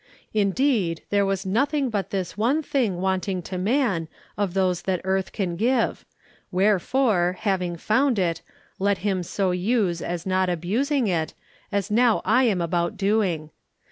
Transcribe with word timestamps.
Indeed, 0.33 1.03
there 1.11 1.27
was 1.27 1.45
nothing 1.45 1.91
but 1.91 2.09
this 2.09 2.35
one 2.35 2.63
thing 2.63 2.99
wanting 3.01 3.43
to 3.43 3.57
man, 3.59 4.07
of 4.35 4.55
those 4.55 4.81
that 4.81 4.99
earth 5.03 5.31
can 5.31 5.55
give; 5.55 6.05
wherefore, 6.49 7.37
having 7.41 7.75
found 7.75 8.17
it, 8.17 8.41
let 8.79 8.97
him 9.05 9.21
so 9.21 9.51
use 9.51 10.01
as 10.01 10.25
not 10.25 10.49
abusing 10.49 11.05
it, 11.05 11.35
as 11.71 11.91
now 11.91 12.23
I 12.25 12.45
am 12.45 12.61
about 12.61 12.97
doing. 12.97 13.51